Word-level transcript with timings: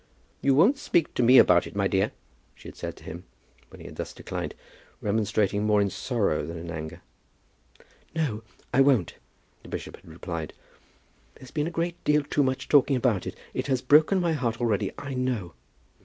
"You 0.41 0.55
won't 0.55 0.79
speak 0.79 1.13
to 1.13 1.21
me 1.21 1.37
about 1.37 1.67
it, 1.67 1.75
my 1.75 1.87
dear?" 1.87 2.09
she 2.55 2.67
had 2.67 2.75
said 2.75 2.95
to 2.97 3.03
him, 3.03 3.23
when 3.69 3.81
he 3.81 3.85
had 3.85 3.97
thus 3.97 4.13
declined, 4.13 4.55
remonstrating 4.99 5.63
more 5.63 5.79
in 5.79 5.91
sorrow 5.91 6.43
than 6.43 6.57
in 6.57 6.71
anger. 6.71 7.03
"No; 8.15 8.41
I 8.73 8.81
won't," 8.81 9.13
the 9.61 9.69
bishop 9.69 9.97
had 9.97 10.09
replied; 10.09 10.53
"there 11.35 11.41
has 11.41 11.51
been 11.51 11.67
a 11.67 11.69
great 11.69 12.03
deal 12.03 12.23
too 12.23 12.41
much 12.41 12.67
talking 12.67 12.95
about 12.95 13.27
it. 13.27 13.35
It 13.53 13.67
has 13.67 13.83
broken 13.83 14.19
my 14.19 14.33
heart 14.33 14.59
already, 14.59 14.91
I 14.97 15.13
know." 15.13 15.53